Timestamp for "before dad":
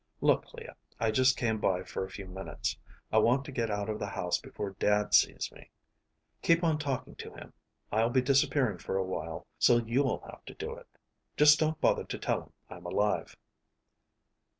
4.41-5.13